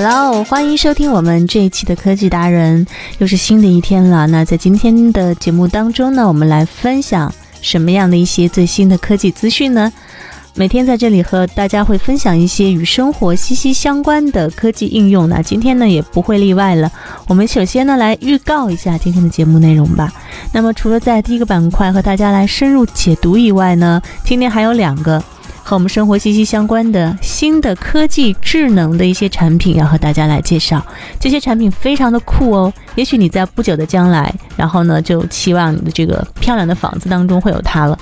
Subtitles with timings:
[0.00, 2.86] Hello，欢迎收听我们这一期的科技达人，
[3.18, 4.28] 又是新的一天了。
[4.28, 9.92] 那在今天的节目当中呢，我们来分享什么样的一些最新的科技资讯呢？
[10.54, 16.88] 每天在这里和大家会分享一些与生活息息相关的科技应用，那今天呢也不会例外了。
[17.26, 20.12] 我们首先呢来预告一下今天的节目内容吧。
[20.52, 25.20] 那么除了在第一个板块和大家来深入解读以外呢，今天还有两个。
[25.68, 30.82] 和我们生活息息相关的新的科技智能的一些产品要和大家来介绍，
[31.20, 32.72] 这些产品非常的酷哦。
[32.94, 37.98] 也许你在不久的将来，然后呢就期望你的这个漂亮的房子当中会有它了。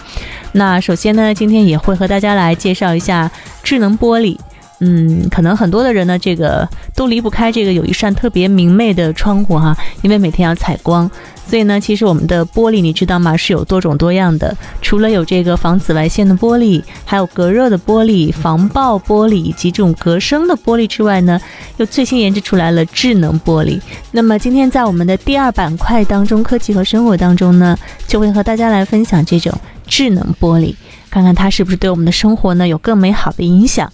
[0.53, 3.29] 那首先呢，今天也会和大家来介绍一下
[3.65, 4.39] 智能玻璃。
[4.81, 11.11] 嗯，可能很多的人呢，这个都离不开这个有一扇特别明媚的窗户哈，因为每天要采光。
[11.49, 13.37] 所以呢，其实我们的玻璃你知道吗？
[13.37, 14.55] 是有多种多样的。
[14.83, 21.41] 除了有这个防紫外线的玻璃，还有隔热的玻璃、防爆玻璃以及这种隔声的玻璃之外呢，
[21.77, 23.81] 又最新研制出来了智能玻璃。
[24.11, 30.75] 那么今天在我们的第二板块当中，科技和生活当中呢，就会和大家来分享这种智能玻璃，
[31.09, 33.91] 看看它是不是对我们的生活呢有更美好的影响。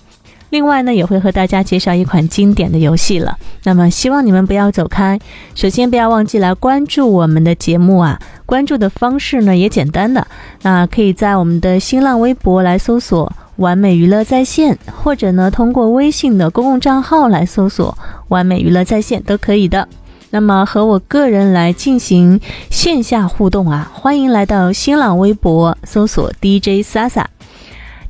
[0.52, 3.38] 另外呢，也会和大家介绍一款经典的游戏了。
[3.64, 5.18] 那么，希望你们不要走开。
[5.54, 8.20] 首先，不要忘记来关注我们的节目啊！
[8.44, 10.26] 关注的方式呢也简单的，
[10.60, 17.96] 那可以在我们的新浪微博来搜索“完美娱乐在线”，或者呢通过微信的公共账号来搜索
[18.28, 19.88] “完美娱乐在线”都可以的。
[20.28, 22.38] 那么，和我个人来进行
[22.68, 27.24] 线下互动啊，欢迎来到新浪微博搜索 DJ Sasa。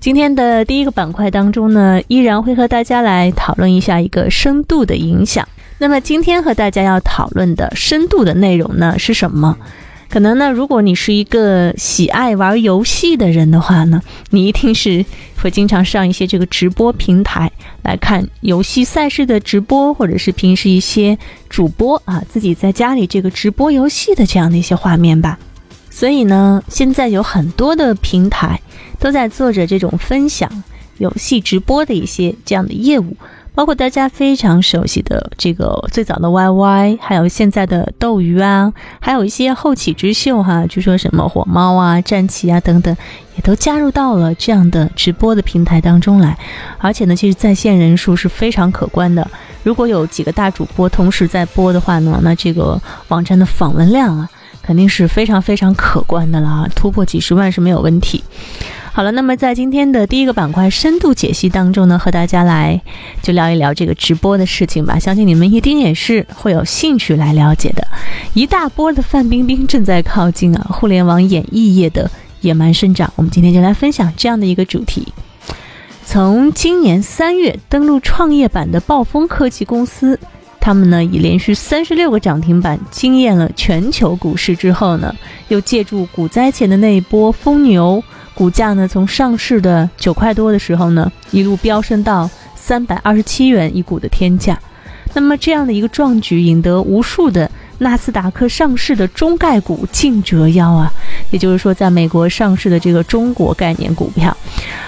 [0.02, 5.46] 今天的第一个板块当中呢，依然会和大家来讨论一下一个深度的影响。
[5.78, 9.56] 那么今天和大家要讨论的深度的内容呢是什么？
[10.08, 15.04] 可能呢，如果你是一个喜爱玩游戏的人的话呢，你一定是
[15.40, 17.48] 会经常上一些这个直播平台
[17.84, 21.16] 来看游戏赛事的直播，或者是平时一些
[21.48, 25.38] 主播啊自己在家里这个直播游戏的这样的一些画面吧。
[25.90, 28.60] 所以呢，现在有很多的平台
[29.02, 30.48] 都在做着这种分享
[30.98, 33.16] 游戏直播的一些这样的业务，
[33.52, 42.96] 包括大家非常熟悉的这个最早的 YY，还有现在的斗鱼啊，还有一些后起之秀哈，据说什么火猫啊、战旗啊等等，
[43.34, 46.38] 也都加入到了这样的直播的平台当中来。
[46.78, 49.28] 而且呢，其实在线人数是非常可观的。
[49.64, 54.30] 如果有几个大主播同时在播的话呢，那这个网站的访问量啊。
[54.64, 58.22] 肯定是非常非常可观的了，突破几十万是没有问题。
[58.94, 62.78] 好了，那么在今天的第一个板块深度解析当中呢，和大家来
[63.22, 64.98] 就聊一聊这个直播的事情吧。
[64.98, 67.88] 相信你们一定也是会有兴趣来了解的。
[68.34, 72.10] 一大波的范冰冰正在靠近啊，互联网演艺业的
[72.42, 73.10] 野蛮生长。
[73.16, 75.10] 我们今天就来分享这样的一个主题。
[76.04, 80.20] 从今年三月登陆创业板的暴风科技公司。
[80.60, 85.12] 他们呢，以连续三十六个涨停板惊艳了全球股市之后呢，
[85.48, 88.00] 又借助股灾前的那一波疯牛，
[88.34, 94.58] 股价呢从上市的九块多的时候呢，一路飙升到三百二十七元一股的天价。
[95.14, 100.90] 那么这样的一个壮举，引得无数的纳斯达克上市的中概股竞折腰啊，
[101.30, 104.34] 也就是说，在美国上市的这个中国概念股票，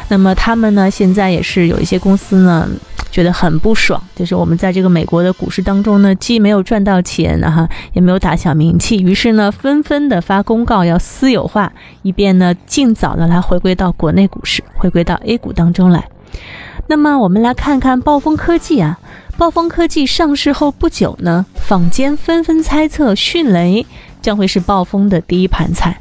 [0.09, 2.69] 那么他们呢，现在也是有一些公司呢。
[3.15, 16.09] 觉得很不爽，就是我们在这个美国的股市当中呢，既没有赚到钱哈，也没有打响名气，于是呢，纷纷的发公告要私有化，以便呢，尽早的来回归到国内股市，回归到 A 股当中来。
[16.89, 18.99] 那么我们来看看暴风科技啊，
[19.39, 23.87] 暴风科技上市后不久呢，坊间纷纷猜测迅雷
[24.21, 26.01] 将会是暴风的第一盘菜。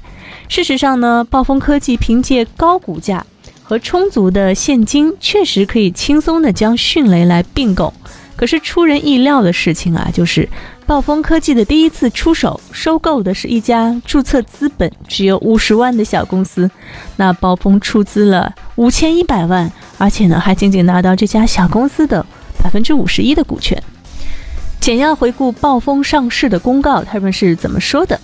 [0.50, 3.24] 事实上呢，暴风科技凭借高股价。
[3.64, 7.94] 和充足的现金，确实可以轻松的将迅雷来并购。
[8.36, 10.48] 可是出人意料的事情啊，就是
[10.86, 16.70] 暴风科技的第一次出手收购的是一家注册资本只有五十万的小公司。
[17.16, 22.26] 那暴风出资了五千一百万，而且呢，还仅仅拿到这家小公司的
[22.62, 23.82] 百分之五十一的股权。
[24.82, 28.20] 简要回顾暴风上市的公告，他们是怎么说的？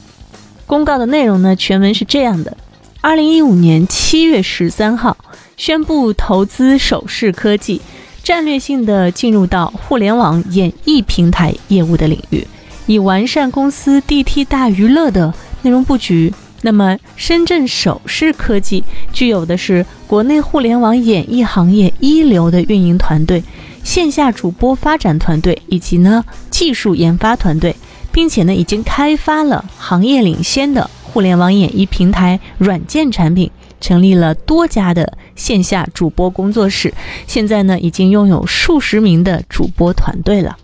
[0.66, 1.56] 公告的内容呢？
[1.56, 2.58] 全文是这样的。
[3.02, 5.16] 二零一五年七月十三号，
[5.60, 7.82] 宣布投资首饰科技，
[8.24, 12.48] 战略性的进入到互联网演艺平台业务的领域，
[12.88, 15.34] 以完善公司 DT 大娱乐的
[15.64, 16.34] 内容布局。
[16.62, 23.44] 那么，深圳首饰科技具有的是国内互联网演艺行业一流的运营团队、
[23.84, 27.76] 线下主播发展团队以及呢技术研发团队，
[28.14, 36.94] 并且呢已经开发了行业领先的互联网演艺平台软件产品，成立了多家的线下主播工作室，
[37.28, 40.58] 现在呢已经拥有数十名的主播团队了。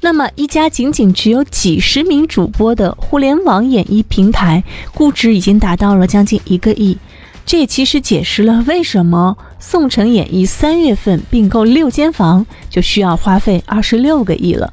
[0.00, 6.98] 那么，一家仅仅只有几十名主播的互联网演艺平台，估值已经达到了将近一个亿。
[7.46, 14.72] 这也其实解释了为什么宋城演艺三月份并购六间房就需要花费二十六个亿了。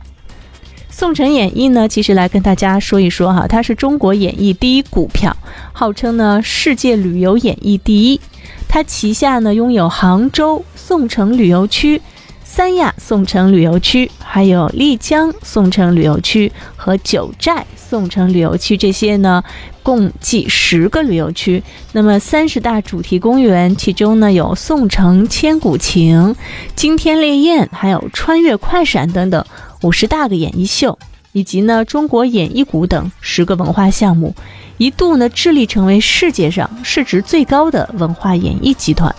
[1.00, 5.34] 宋城演艺呢，其实来跟大家说一说哈，它是中国演艺第一股票，
[5.72, 8.20] 号称呢世界旅游演艺第一。
[8.68, 12.02] 它旗下呢拥有杭州宋城旅游区。
[12.44, 19.42] 三亚宋城旅游区，还有丽江宋城旅游区和九寨宋城旅游区，这些呢
[19.82, 21.64] 共计十个旅游区。
[21.94, 26.36] 那么三十大主题公园，其中呢有宋城千古情、
[26.76, 29.46] 惊天烈焰，还有穿越快闪等等
[29.82, 30.98] 五十大个演艺秀，
[31.32, 34.34] 以及呢中国演艺谷等十个文化项目，
[34.78, 39.14] 一度呢致力成为世界上市值最高的文化演艺集团。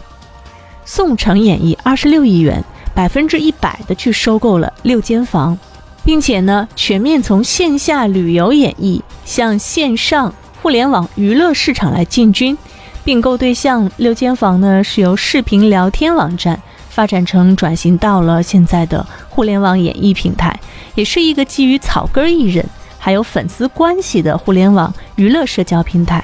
[0.84, 2.64] 宋城演艺二十六亿元。
[2.92, 5.56] 百分之一百的去收购了六间房，
[6.04, 12.58] 并且呢，全面从线下旅游演艺向线上互联网娱乐市场来进军。
[13.04, 20.54] 并购对象六间房呢，是由视频聊天网站发展成转型到了现在的互联网演艺平台，
[20.94, 22.62] 也是一个基于草根艺人
[22.98, 26.22] 还有粉丝关系的互联网娱乐社交平台。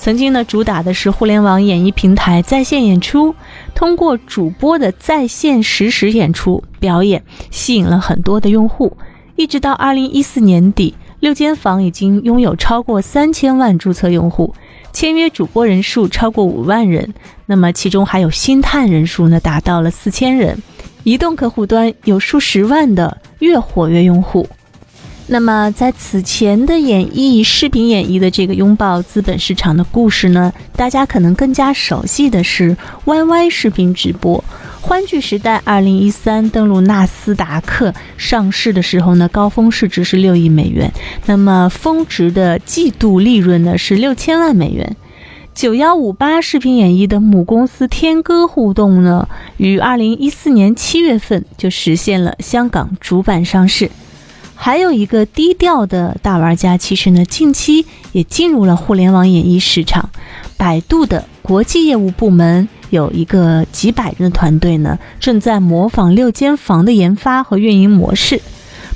[0.00, 3.34] 曾经呢，主打的是互联网演艺平台在线演出，
[3.74, 8.96] 通过主播的在线实时演出表演，吸引了很多的用户。
[9.34, 14.54] 一直到二零一四年底，六间房已经拥有超过三千万注册用户，
[14.92, 17.14] 签约主播人数超过五万人。
[17.46, 20.56] 那么其中还有星探人数呢，达到了四千人。
[21.04, 24.46] 移动客户端有数十万的月活跃用户。
[25.26, 34.42] 那么，在此前的演绎视频演绎的这个拥抱资本市场的故事呢，大家可能更加熟悉的是 YY 视频直播。
[34.88, 40.90] 欢聚时代二零一三登陆纳斯达克上市的时候呢，高峰市值是六亿美元，
[41.26, 44.96] 那么峰值的季度利润呢是六千万美元。
[45.54, 53.90] 九幺五八视频演绎的母公司天歌互动呢，于二零一四年七月份就实现了香港主板上市。
[54.54, 60.08] 还有一个低调的大玩家，其实呢，近期也进入了互联网演艺市场。
[60.56, 68.40] 百度的国际业务部门有一个几百人的团队呢，正在模仿六间房的研发和运营模式。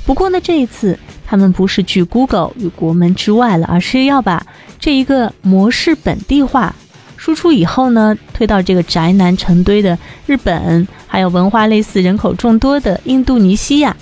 [0.05, 4.45] 不过呢，这一次他们不是去 Google 与国门之外了，而是要把
[4.79, 6.75] 这一个模式本地化
[7.15, 13.95] 输出以后呢，推到这个宅男成堆的日本，还有文化类似、人口众多的印度尼西亚。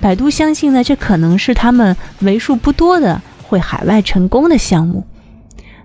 [0.00, 5.04] 百度相信呢，这可能是他们为数不多的会海外成功的项目。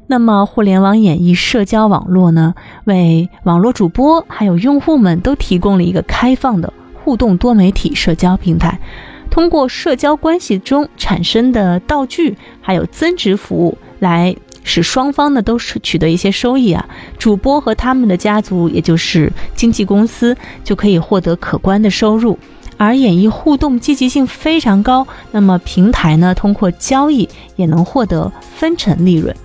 [0.07, 2.55] 那么，互联网演绎社交网络呢，
[2.89, 8.77] 为网络主播还有用户们都提供了一个开放的互动多媒体社交平台。
[9.29, 16.83] 通过社交关系中产生的道具还有增值服务，来使双方呢都是取得一些收益啊。
[17.17, 22.37] 主播和他们的家族，也就是经纪公司，就可以获得可观的收入。
[22.75, 29.35] 而演绎互动积极性非常高，那么平台呢，通过交易也能获得分成利润。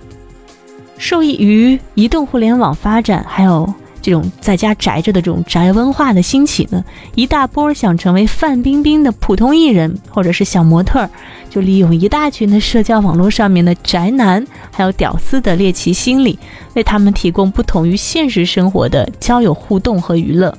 [0.97, 3.71] 受益于移动互联网发展，还有
[4.01, 6.83] 这种在家宅着的这种宅文化的兴起呢，
[7.15, 11.09] 一大波想成为范冰冰的普通艺人或者是小模特，
[11.49, 16.37] 就利用一大群的社交网络上面的宅男还有屌丝的猎奇心理，
[16.75, 20.55] 为他们提供不同于现实生活的交友互动和娱乐。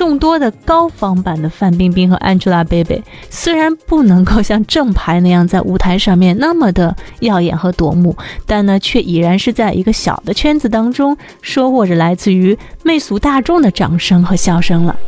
[0.00, 8.16] 众多的高仿版的范冰冰和 Angelababy，虽然不能够像正牌那样在舞台上面那么的耀眼和夺目，
[8.46, 14.98] 但呢，却已然是在一个小的圈子当中收获着来自于媚俗大众的掌声和笑声了。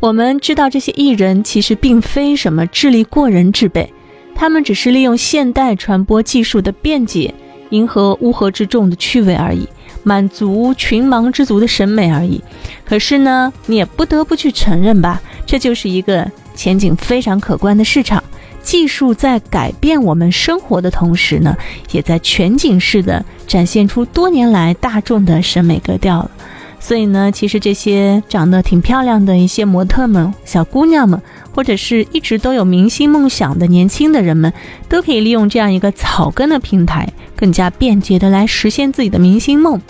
[0.00, 3.92] 我们知道，这些艺人其实并非什么智力过人之辈，
[4.34, 7.34] 他们只是利用现代传播技术的便捷，
[7.68, 9.68] 迎合乌合之众的趣味而已。
[10.06, 12.40] 满足群盲之族的审美而已。
[12.84, 18.22] 可是呢，你也不得不去承认吧，这就是一个前景非常可观的市场。
[18.62, 21.56] 技术在改变我们生活的同时呢，
[21.90, 26.30] 也在全景式的展现出多年来大众的审美格调了。
[26.86, 31.20] 所以呢，其实这些长得挺漂亮的一些模特们、小姑娘们，
[31.52, 34.52] 或者是一直都有明星梦想的年轻的人们，
[34.88, 39.82] 都可以利用这样一个草根的平台，更加便捷的来实现自己的明星梦。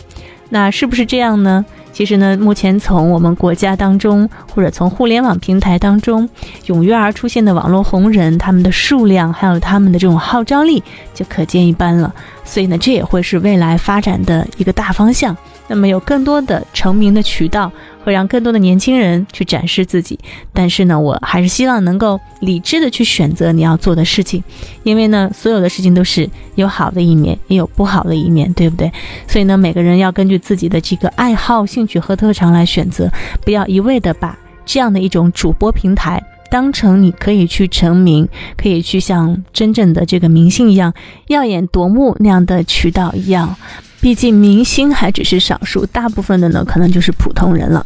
[0.48, 1.66] 那是不是这样呢？
[1.92, 6.26] 其实呢，目前从我们国家当中，或者从互联网平台当中
[6.64, 12.14] 踊跃而出现的网络红人，他们的数量还有他们的这种号召力，就可见一斑了。
[12.42, 15.36] 所以呢，这也会是未来发展的一个大方向。
[15.68, 17.70] 那么有更多的成名的渠道，
[18.04, 20.18] 会让更多的年轻人去展示自己。
[20.52, 24.42] 但是呢，我还是希望能够理智的去选择你要做的事情，
[24.84, 28.90] 因为呢，所有的事情都是有好的一面，也有不好的一面，对不对？
[29.26, 33.10] 所以呢，每个人要根据自己的这个爱好、兴趣和特长来选择，
[33.44, 40.94] 不要一味的把这样的一种主播平台当成你可以去成名、可以去像真正的这个明星一样
[41.26, 43.56] 耀眼夺目那样的渠道一样。
[44.00, 47.84] 毕竟明星还只是少数，大部分的呢可能就是普通人了。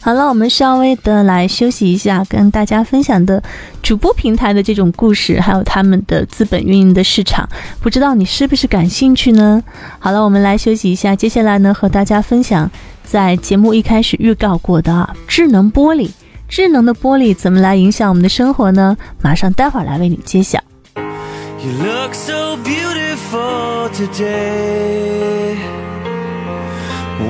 [0.00, 3.42] 好了，我们稍微的来休息一下，跟大家分享的
[3.82, 7.48] 主播平台的这种故事，还有他们的资本运营的市场，
[7.80, 9.62] 不知道你是不是感兴趣呢？
[9.98, 12.70] 好了，我们来休息一下，接下来呢和大家分享
[13.04, 16.10] 在节目一开始预告过的啊智能玻璃，
[16.48, 18.96] 智能的玻璃怎么来影响我们的生活呢？
[19.20, 20.60] 马上待会儿来为你揭晓。
[21.60, 25.56] You look so beautiful today.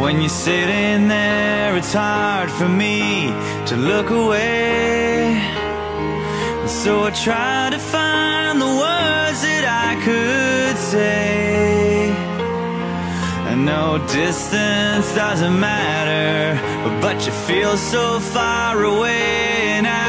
[0.01, 3.33] When you're sitting there, it's hard for me
[3.69, 5.33] to look away.
[6.61, 12.13] And so I try to find the words that I could say.
[13.51, 16.61] I know distance doesn't matter,
[17.01, 20.08] but you feel so far away, and I.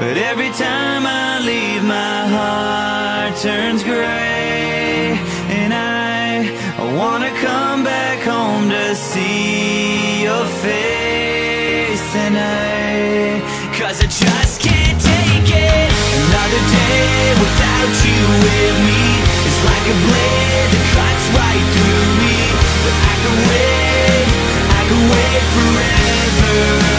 [0.00, 5.12] But every time I leave, my heart turns gray,
[5.60, 6.48] and I,
[6.80, 13.44] I wanna come back home to see your face, and
[13.76, 15.88] cause I just can't take it.
[16.32, 19.04] Another day without you with me,
[19.44, 22.36] it's like a blade that cuts right through me.
[22.88, 24.28] But I can wait,
[24.64, 26.89] I can wait forever.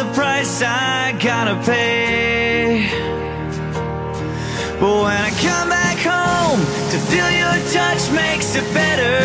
[0.00, 2.88] The price I gotta pay.
[4.80, 6.60] But when I come back home
[6.92, 9.18] to feel your touch makes it better.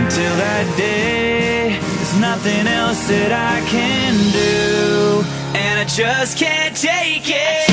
[0.00, 5.24] Until that day, there's nothing else that I can do.
[5.56, 7.64] And I just can't take it.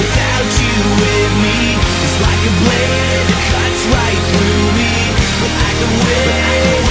[0.00, 1.58] Without you with me
[2.04, 4.94] It's like a blade that cuts right through me
[5.40, 6.83] But I can wait,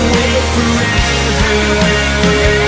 [0.00, 2.67] away forever.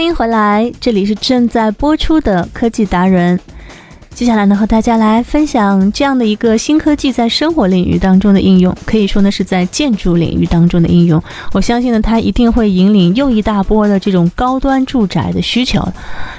[0.00, 3.38] 欢迎回来，这里是正在播出的科技达人。
[4.14, 11.22] 接下来呢，和大家来分享这样的一个新科技在生活领域当中的应用，可以说呢是在建筑领域当中的应用。
[11.52, 15.86] 我相信呢，它一定会引领又一大波的这种高端住宅的需求。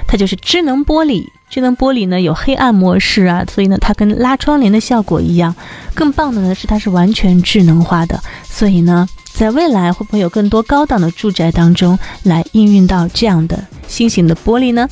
[0.08, 1.24] 它就是智能玻璃。
[1.48, 5.54] 智能玻璃呢有黑暗模式啊，所以呢它跟拉窗帘的效果一样。
[5.94, 9.08] 更棒的呢是它是完全智能化的，所以呢。
[9.34, 14.88] 在未来会不会有更多高档的住宅当中来应用到这样的新型的玻璃呢？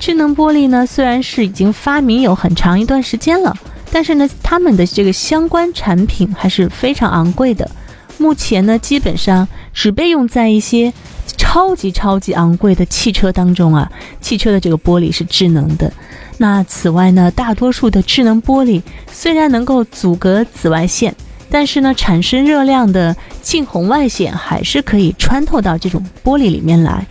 [0.00, 3.56] 智能玻璃呢，虽然是已经发明有很长一段时间了，
[3.90, 7.70] 但是呢，他们的这个相关产品还是非常昂贵的。
[8.18, 10.92] 目前呢，基本上只被用在一些
[11.36, 15.92] 超级超级昂贵的汽车当中啊，汽车的这个玻璃是智能的。
[16.38, 21.14] 那此外呢，大多数的智能玻璃虽然能够阻隔紫外线。
[21.58, 27.06] 但是呢，产生热量的近红外线还是可以穿透到这种玻璃里面来。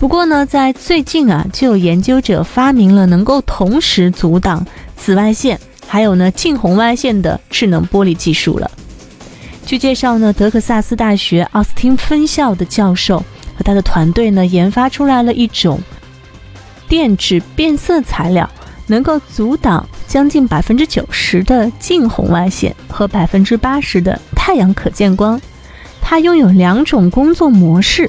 [0.00, 8.68] 不过呢，在最近啊，就有研究者发明了能够同时阻挡紫外线还有呢近红外线的智能玻璃技术了。
[9.64, 13.20] 据介绍呢，德克萨斯大学奥斯汀分校的教授
[13.56, 15.80] 和他的团队呢，研发出来了一种
[16.88, 18.50] 电子变色材料。
[18.86, 25.40] 能够阻挡将近百分之九十的近红外线和百分之八十的太阳可见光。
[26.00, 28.08] 它拥有两种工作模式，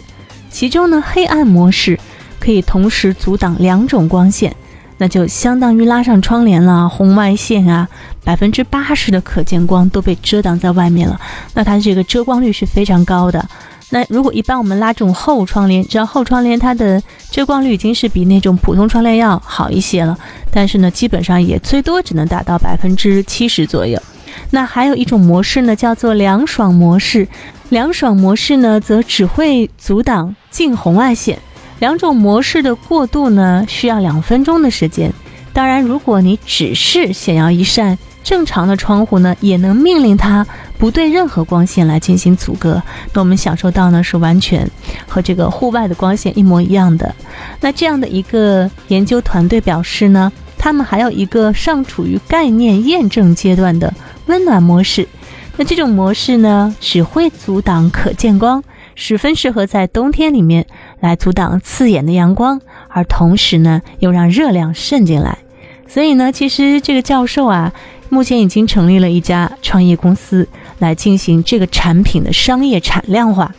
[0.51, 1.99] 其中呢，黑暗模式
[2.39, 4.55] 可以同时阻挡两种光线，
[4.99, 7.89] 那就相当于拉上窗帘了，红外线啊，
[8.23, 11.19] 百分之八十的可见光都被遮挡在外面了。
[11.55, 13.43] 那它这个遮光率是非常高的。
[13.91, 20.17] 那如果一般我们拉这种厚窗帘，只要厚窗帘它的遮光率已经是比那种普通窗帘要好一些了，
[20.51, 24.01] 但是呢，基本上也最多只能达到百分之七十左右。
[24.49, 27.27] 那还有一种模式呢，叫做凉爽模式。
[27.69, 31.39] 凉爽模式呢，则只会阻挡近红外线。
[31.79, 35.11] 两种模式的过渡呢，需要两分钟的时间。
[35.53, 40.45] 当然，如果你只是想要一扇正常的窗户呢，也能命令它。
[40.77, 42.83] 不对任何光线来进行阻隔，
[43.13, 44.69] 那我们享受到呢是完全
[45.07, 47.15] 和这个户外的光线一模一样的。
[47.61, 53.93] 那这样的一个研究团队表示呢，他们还有一个尚处于概念验证阶段的
[54.25, 55.07] 温暖模式。
[55.55, 58.61] 那这种模式呢，只会阻挡可见光，
[58.95, 60.67] 十分适合在冬天里面
[60.99, 62.59] 来阻挡刺眼的阳光，
[62.89, 65.37] 而同时呢又让热量渗进来。
[65.87, 67.71] 所以呢，其实这个教授啊。
[68.07, 73.51] 目前已经成立了一家创业公司来进行这个产品的商业产量化。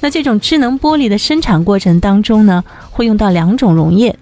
[0.00, 4.14] 那这种智能玻璃的生产过程当中呢，会用到两种溶液。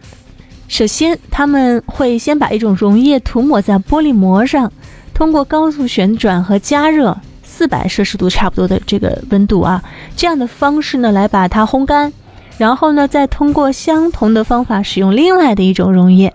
[0.69, 4.73] 首先，他们会先把一种溶液涂抹在玻璃膜上，
[5.13, 9.83] 通过高速旋转和加热四百摄氏度差不多的这个温度啊，
[10.17, 12.11] 这样的方式呢来把它烘干，
[12.59, 16.33] 然后呢再通过相同的方法使用另外的一种溶液。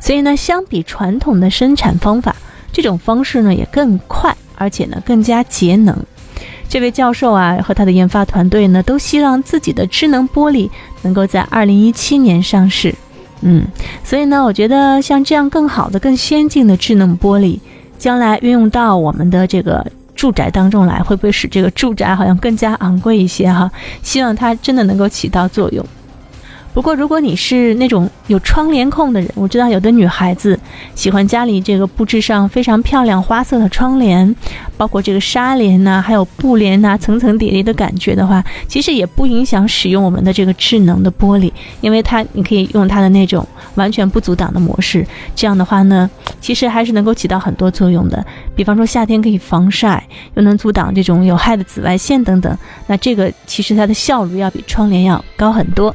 [0.00, 2.34] 所以呢，相比传统的生产方法。
[2.72, 5.96] 这种方式呢也更快，而且呢更加节能。
[6.68, 10.68] 这位教授啊和他的研发团队呢都希望自己的智能玻璃
[11.02, 12.92] 能够在二零一七年上市。
[13.42, 13.64] 嗯，
[14.02, 17.60] 所以呢，我觉得像这样更好的、更先进的智能玻璃，
[17.96, 23.70] 将来运用到我们的这个住宅当中来，会不会使这个住宅好像更加昂贵一些哈？
[24.02, 25.84] 希望它真的能够起到作用。
[26.74, 30.58] 不过，如果你是那种有窗帘控的人，我知道有的女孩子
[30.96, 34.34] 喜欢家里这个布置上非常漂亮花色的窗帘，
[34.76, 45.06] 包括这个纱帘呐，还有布帘呐，层层叠叠的感觉的话，其实也不影响使用我们的这个智能的玻璃，因为它你可以用它的那种完全不阻挡的模式，
[45.36, 46.10] 这样的话呢，
[46.40, 48.26] 其实还是能够起到很多作用的。
[48.56, 52.58] 比方说夏天可以防晒，又能阻挡这种有害的紫外线等等，
[52.88, 55.94] 那这个其实它的效率要比窗帘要高很多。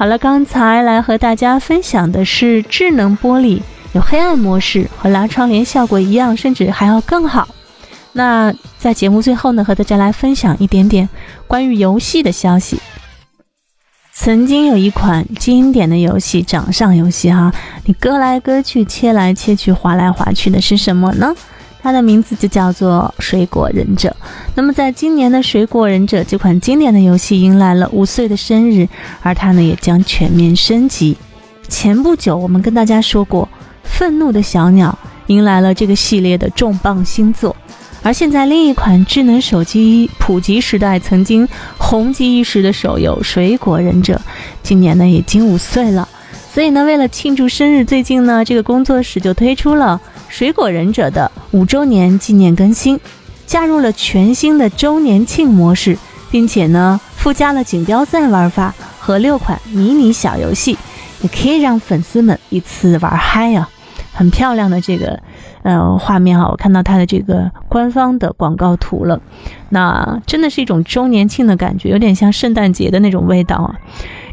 [0.00, 3.60] 好了，刚才来和大家分享的是智能玻璃，
[3.92, 7.46] 有黑暗模式，和拉窗帘效果一样，甚至还要更好。
[8.14, 11.06] 那在节目最后呢，和大家来分享一点点
[11.46, 12.80] 关于游戏的消息。
[14.14, 17.52] 曾经有一款经典的游戏，掌上游戏哈，
[17.84, 21.34] 你割来割去，切来切去，划来划去的是什么呢？
[21.82, 24.08] 它的名字就叫做《水果忍者》。
[24.54, 28.86] 那么在今年的《水果忍者》这款经典的游戏迎来了五岁的生日，
[29.22, 31.16] 而它呢也将全面升级。
[31.68, 33.48] 前不久我们跟大家说过，
[33.84, 37.54] 《愤怒的小鸟》迎来了这个系列的重磅新作。
[38.02, 41.46] 而现在，另一款智能手机普及时代曾经
[41.78, 44.14] 红极一时的手游《水果忍者》，
[44.62, 46.08] 今年呢已经五岁了。
[46.52, 52.98] 所以呢，为了庆祝生日，最近呢，这个工作室就推出了《水果忍者》的五周年纪念更新，
[53.50, 55.98] 加入了全新的周年庆模式，
[56.30, 60.78] 并且呢，附加了锦标赛玩法和六款迷你小游戏，
[61.20, 63.68] 也可以让粉丝们一次玩嗨啊！
[64.12, 65.20] 很漂亮的这个。
[65.62, 69.20] 呃，画面哈，我看到它的这个官方的广告图了，
[69.70, 73.74] 那真的是一种周年庆的感觉，有点像圣诞节的那种味道啊。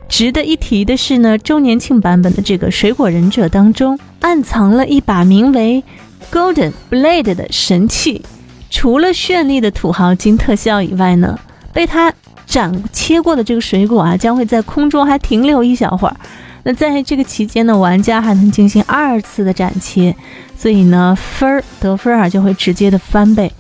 [0.08, 5.84] 值得一提的是呢，周年庆版本的这个水果忍者当中，暗藏了一把名为
[6.32, 8.22] Golden Blade 的神器。
[8.70, 11.40] 除了绚丽的土豪金特效以外呢，
[11.74, 12.14] 被它
[12.46, 16.16] 斩切过的这个水果啊，将会在空中还停留一小会儿。
[16.64, 20.16] 那在这个期间呢，玩家还能进行二次的斩切。
[20.58, 23.52] 所以呢，分儿得分啊就会直接的翻倍。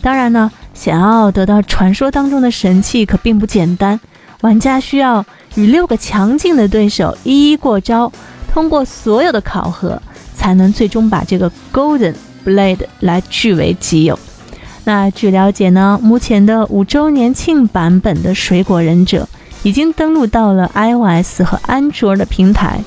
[0.00, 4.00] 当然呢，想要得到传说当中的神器可并不简单，
[4.40, 5.24] 玩家需要
[5.56, 8.10] 与六个强劲的对手一一过招，
[8.52, 10.00] 通过所有的考核，
[10.34, 12.14] 才能最终把这个 Golden
[12.46, 14.18] Blade 来据为己有。
[14.88, 19.28] 那据了解呢，目前的五周年庆版本的水果忍者
[19.62, 22.80] 已经登陆到了 iOS 和安卓的平台。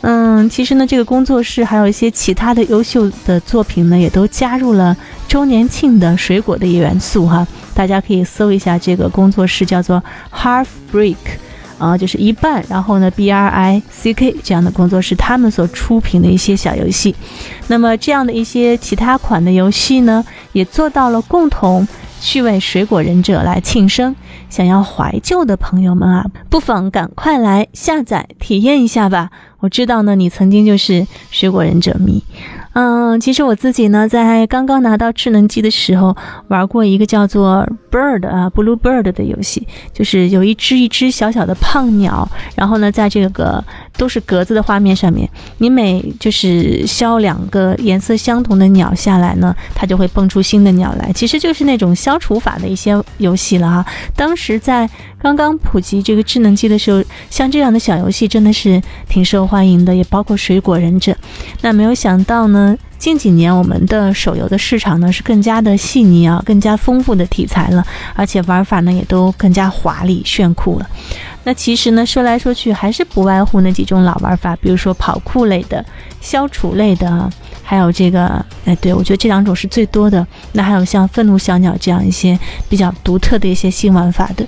[0.00, 4.96] 嗯，其实呢，这个工作室还有一些其他的优秀的作品呢，也都加入了
[5.28, 7.46] 周年庆的水果的元素哈。
[7.74, 10.02] 大家可以搜一下这个工作室，叫做
[10.34, 11.16] Half Break
[11.78, 17.14] 啊，就是一半，然后呢 B R I C K 这样的工作室，他们所出品的一些小游戏。
[17.68, 21.86] 那么这样的一些其他款的游戏呢，也做到了共同
[22.20, 24.14] 去为水果忍者来庆生。
[24.48, 29.28] 想要怀旧的朋友们啊，不妨赶快来下载体验一下吧。
[29.58, 32.22] 我知道呢，你曾经就是水果忍者迷。
[32.78, 36.14] 嗯，其实我自己呢，在刚刚拿到智能机的时候，
[36.48, 43.64] 玩过一个叫做 Bird 啊，Blue Bird 的游戏，就是有一只一只小小的胖鸟，然后呢，在这个
[43.96, 45.28] 都是格子的画面上面，
[45.58, 53.86] 你每就是消两个颜色相同的鸟下来呢，它就会蹦出新的鸟来，其实就是那种消除法的一些游戏了哈。
[54.14, 54.88] 当时在
[55.20, 61.16] 刚刚普及这个智能机的时候，像这样的小游戏真的是挺受欢迎的，也包括水果忍者。
[61.62, 62.76] 那没有想到呢。
[63.06, 70.90] 近几年，我们的手游的市场呢是更加的细腻啊，更加丰富的题材了，而且玩法呢也都更加华丽炫酷了。
[71.44, 75.84] 那其实呢，说来说去还是不外乎那几种老玩法，比如说跑酷类的、
[76.20, 77.30] 消除类的，
[77.62, 80.26] 还有这个，哎，对我觉得这两种是最多的。
[80.50, 82.36] 那还有像愤怒小鸟这样一些
[82.68, 84.44] 比较独特的一些新玩法的。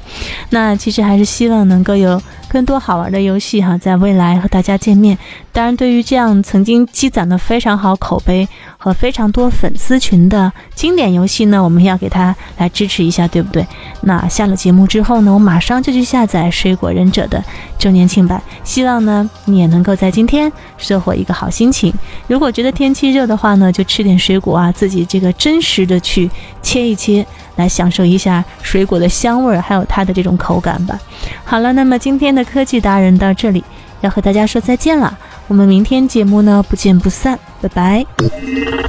[0.51, 2.21] 那其实还是希望能够有。
[2.49, 5.17] 更多好玩的游戏哈，在未来和大家见面。
[5.53, 13.67] 当然，对于这样曾经积攒了非常好口碑和非常多粉丝群的经典游戏呢，我们要给它来支持一下，对不对？
[14.03, 17.43] 那下了节目之后呢，我马上就去下载《水果忍者》的
[17.79, 18.43] 周年庆版。
[18.65, 21.93] 希望呢，你也能够在今天收获一个好心情。
[22.27, 26.31] 如果觉得天气热的话呢，就吃点水果啊，自己这个真实的去
[26.63, 27.27] 切一切。
[27.59, 30.99] 来享受一下水果的香味儿，还有它的这种口感吧。
[31.45, 33.63] 好了，那么今天的科技达人到这里
[34.01, 35.19] 要和大家说再见了。
[35.49, 38.07] 我们明天节目呢不见不散，拜拜。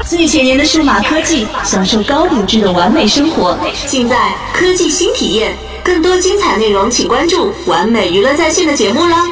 [0.06, 4.16] 最前沿的数码科技，享受高品质的完美生活，尽在
[4.54, 5.52] 科技新体验。
[5.84, 9.26] 更多精彩内容，请关注完美娱乐在线的节目啦。